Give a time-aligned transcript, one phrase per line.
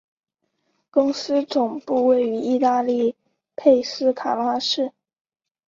[0.89, 3.15] 公司总部位于意大利
[3.55, 4.91] 佩斯卡拉市。